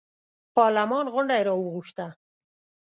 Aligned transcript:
پارلمان 0.55 1.05
غونډه 1.13 1.33
یې 1.39 1.45
راوغوښته. 1.47 2.07